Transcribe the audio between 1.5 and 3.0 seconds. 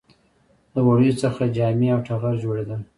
جامې او ټغر جوړیدل